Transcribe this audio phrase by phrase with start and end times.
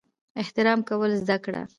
[0.41, 1.61] احترام کول زده کړه!